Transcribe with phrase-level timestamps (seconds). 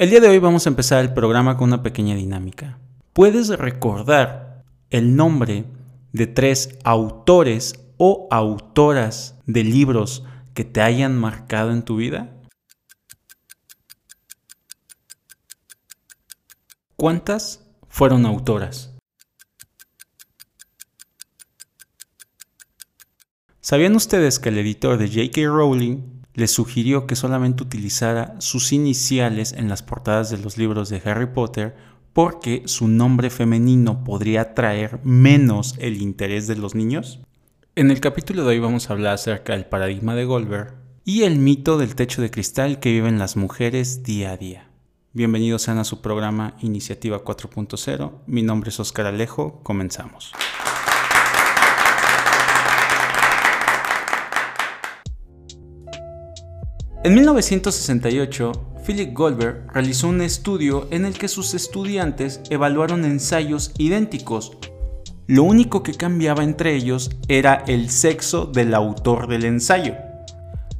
[0.00, 2.78] El día de hoy vamos a empezar el programa con una pequeña dinámica.
[3.12, 5.66] ¿Puedes recordar el nombre
[6.14, 10.24] de tres autores o autoras de libros
[10.54, 12.34] que te hayan marcado en tu vida?
[16.96, 18.94] ¿Cuántas fueron autoras?
[23.60, 25.46] ¿Sabían ustedes que el editor de J.K.
[25.46, 31.02] Rowling les sugirió que solamente utilizara sus iniciales en las portadas de los libros de
[31.04, 31.76] Harry Potter
[32.12, 37.20] porque su nombre femenino podría atraer menos el interés de los niños?
[37.76, 41.38] En el capítulo de hoy vamos a hablar acerca del paradigma de Goldberg y el
[41.38, 44.70] mito del techo de cristal que viven las mujeres día a día.
[45.12, 48.12] Bienvenidos sean a su programa Iniciativa 4.0.
[48.26, 49.60] Mi nombre es Oscar Alejo.
[49.64, 50.32] Comenzamos.
[57.02, 58.52] En 1968,
[58.86, 64.58] Philip Goldberg realizó un estudio en el que sus estudiantes evaluaron ensayos idénticos.
[65.26, 69.94] Lo único que cambiaba entre ellos era el sexo del autor del ensayo.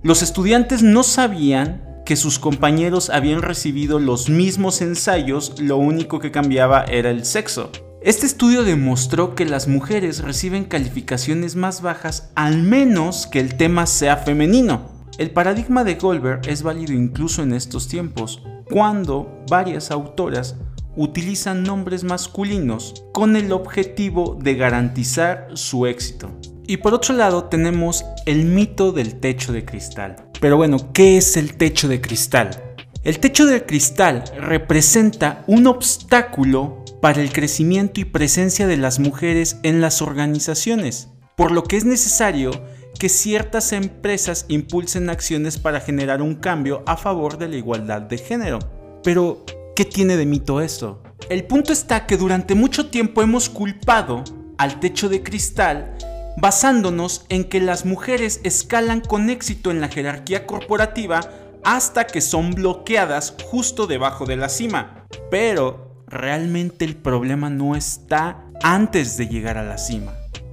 [0.03, 6.31] Los estudiantes no sabían que sus compañeros habían recibido los mismos ensayos, lo único que
[6.31, 7.73] cambiaba era el sexo.
[8.03, 13.87] Este estudio demostró que las mujeres reciben calificaciones más bajas al menos que el tema
[13.87, 15.00] sea femenino.
[15.21, 20.57] El paradigma de Goldberg es válido incluso en estos tiempos, cuando varias autoras
[20.97, 26.31] utilizan nombres masculinos con el objetivo de garantizar su éxito.
[26.67, 30.17] Y por otro lado tenemos el mito del techo de cristal.
[30.41, 32.75] Pero bueno, ¿qué es el techo de cristal?
[33.05, 39.59] El techo de cristal representa un obstáculo para el crecimiento y presencia de las mujeres
[39.65, 42.53] en las organizaciones, por lo que es necesario
[43.01, 48.19] que ciertas empresas impulsen acciones para generar un cambio a favor de la igualdad de
[48.19, 48.59] género.
[49.03, 49.43] Pero,
[49.75, 51.03] ¿qué tiene de mito esto?
[51.31, 54.23] El punto está que durante mucho tiempo hemos culpado
[54.59, 55.97] al techo de cristal
[56.37, 61.21] basándonos en que las mujeres escalan con éxito en la jerarquía corporativa
[61.65, 65.07] hasta que son bloqueadas justo debajo de la cima.
[65.31, 70.13] Pero realmente el problema no está antes de llegar a la cima.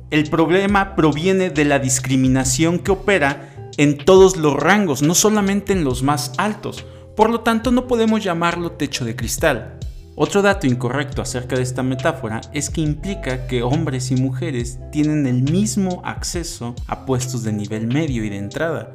[0.09, 5.84] El problema proviene de la discriminación que opera en todos los rangos, no solamente en
[5.84, 6.85] los más altos.
[7.18, 9.78] Por lo tanto, no podemos llamarlo techo de cristal.
[10.16, 15.28] Otro dato incorrecto acerca de esta metáfora es que implica que hombres y mujeres tienen
[15.28, 18.91] el mismo acceso a puestos de nivel medio y de entrada.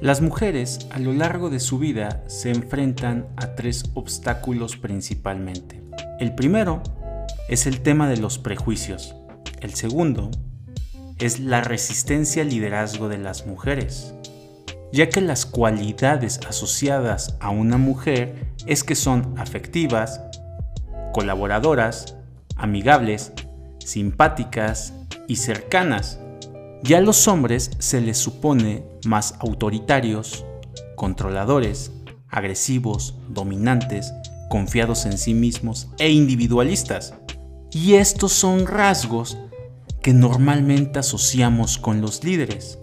[0.00, 5.82] Las mujeres a lo largo de su vida se enfrentan a tres obstáculos principalmente.
[6.20, 6.82] El primero
[7.48, 9.14] es el tema de los prejuicios.
[9.60, 10.30] El segundo
[11.22, 14.12] es la resistencia al liderazgo de las mujeres,
[14.92, 20.20] ya que las cualidades asociadas a una mujer es que son afectivas,
[21.12, 22.16] colaboradoras,
[22.56, 23.32] amigables,
[23.78, 24.94] simpáticas
[25.28, 26.18] y cercanas.
[26.82, 30.44] Ya a los hombres se les supone más autoritarios,
[30.96, 31.92] controladores,
[32.28, 34.12] agresivos, dominantes,
[34.50, 37.14] confiados en sí mismos e individualistas.
[37.70, 39.38] Y estos son rasgos
[40.02, 42.78] que normalmente asociamos con los líderes.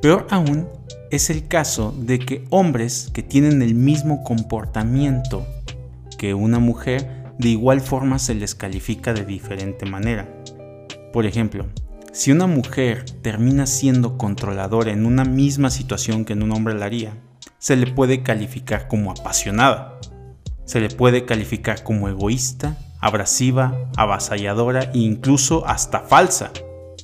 [0.00, 0.68] Peor aún
[1.10, 5.46] es el caso de que hombres que tienen el mismo comportamiento
[6.18, 10.28] que una mujer de igual forma se les califica de diferente manera.
[11.12, 11.66] Por ejemplo,
[12.12, 16.86] si una mujer termina siendo controladora en una misma situación que en un hombre la
[16.86, 17.12] haría,
[17.58, 19.98] se le puede calificar como apasionada.
[20.64, 26.52] Se le puede calificar como egoísta, abrasiva, avasalladora e incluso hasta falsa.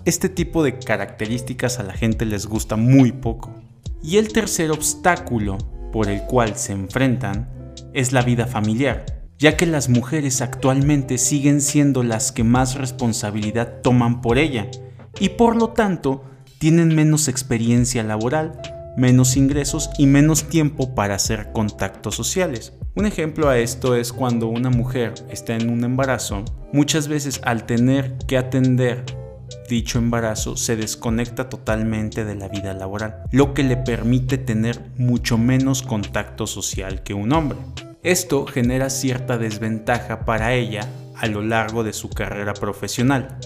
[0.05, 3.55] Este tipo de características a la gente les gusta muy poco.
[4.03, 5.59] Y el tercer obstáculo
[5.93, 11.63] por el cual se enfrentan es la vida familiar ya que las mujeres actualmente siguen
[11.63, 14.71] siendo las que más responsabilidad toman por ella
[15.19, 16.23] y por lo tanto
[16.59, 18.61] tienen menos experiencia laboral,
[18.99, 22.75] menos ingresos y menos tiempo para hacer contactos sociales.
[22.97, 27.65] Un ejemplo a esto es cuando una mujer está en un embarazo, muchas veces al
[27.65, 29.05] tener que atender
[29.69, 35.39] dicho embarazo se desconecta totalmente de la vida laboral, lo que le permite tener mucho
[35.39, 37.59] menos contacto social que un hombre.
[38.03, 43.39] Esto genera cierta desventaja para ella a lo largo de su carrera profesional.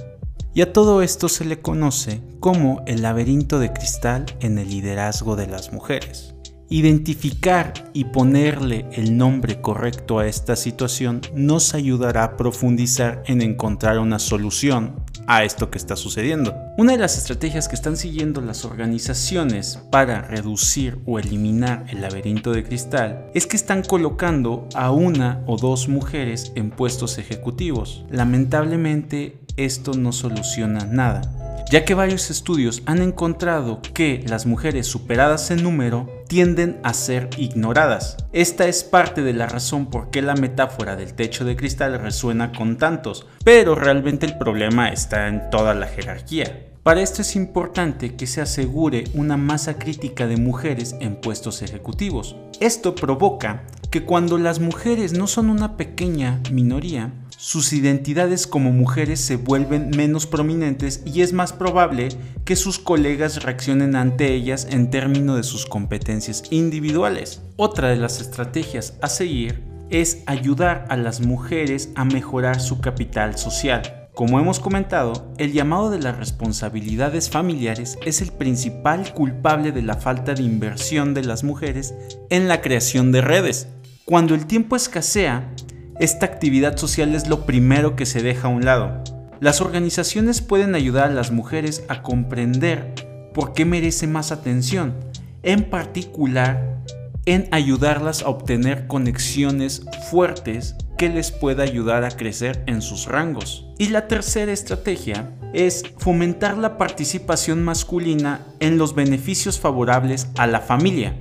[0.55, 5.37] Y a todo esto se le conoce como el laberinto de cristal en el liderazgo
[5.37, 6.34] de las mujeres.
[6.71, 13.99] Identificar y ponerle el nombre correcto a esta situación nos ayudará a profundizar en encontrar
[13.99, 16.55] una solución a esto que está sucediendo.
[16.79, 22.53] Una de las estrategias que están siguiendo las organizaciones para reducir o eliminar el laberinto
[22.53, 28.05] de cristal es que están colocando a una o dos mujeres en puestos ejecutivos.
[28.11, 31.44] Lamentablemente esto no soluciona nada
[31.75, 37.31] ya que varios estudios han encontrado que las mujeres superadas en número tienden a ser
[37.37, 38.17] ignoradas.
[38.33, 42.53] Esta es parte de la razón por qué la metáfora del techo de cristal resuena
[42.53, 46.65] con tantos, pero realmente el problema está en toda la jerarquía.
[46.85, 52.37] Para esto es importante que se asegure una masa crítica de mujeres en puestos ejecutivos.
[52.61, 59.21] Esto provoca que cuando las mujeres no son una pequeña minoría, sus identidades como mujeres
[59.21, 62.09] se vuelven menos prominentes y es más probable
[62.45, 67.41] que sus colegas reaccionen ante ellas en términos de sus competencias individuales.
[67.55, 73.39] Otra de las estrategias a seguir es ayudar a las mujeres a mejorar su capital
[73.39, 74.09] social.
[74.15, 79.95] Como hemos comentado, el llamado de las responsabilidades familiares es el principal culpable de la
[79.95, 81.95] falta de inversión de las mujeres
[82.31, 83.69] en la creación de redes.
[84.07, 85.51] Cuando el tiempo escasea,
[85.99, 89.03] esta actividad social es lo primero que se deja a un lado.
[89.41, 92.93] Las organizaciones pueden ayudar a las mujeres a comprender
[93.33, 94.95] por qué merece más atención,
[95.43, 96.83] en particular
[97.25, 103.67] en ayudarlas a obtener conexiones fuertes que les pueda ayudar a crecer en sus rangos.
[103.79, 110.61] Y la tercera estrategia es fomentar la participación masculina en los beneficios favorables a la
[110.61, 111.17] familia.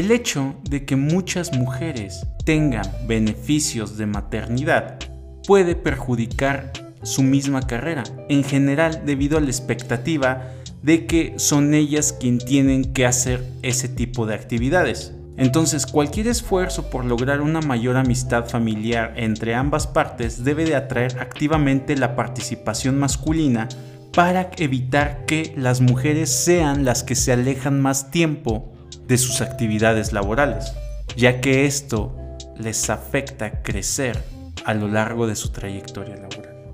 [0.00, 4.98] El hecho de que muchas mujeres tengan beneficios de maternidad
[5.46, 10.52] puede perjudicar su misma carrera, en general debido a la expectativa
[10.82, 15.12] de que son ellas quien tienen que hacer ese tipo de actividades.
[15.36, 21.20] Entonces, cualquier esfuerzo por lograr una mayor amistad familiar entre ambas partes debe de atraer
[21.20, 23.68] activamente la participación masculina
[24.14, 28.69] para evitar que las mujeres sean las que se alejan más tiempo
[29.10, 30.72] de sus actividades laborales,
[31.16, 32.14] ya que esto
[32.56, 34.22] les afecta crecer
[34.64, 36.70] a lo largo de su trayectoria laboral.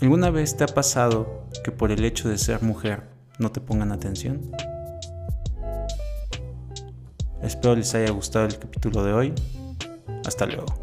[0.00, 3.04] ¿Alguna vez te ha pasado que por el hecho de ser mujer
[3.38, 4.50] no te pongan atención?
[7.40, 9.34] Espero les haya gustado el capítulo de hoy.
[10.24, 10.81] Hasta luego.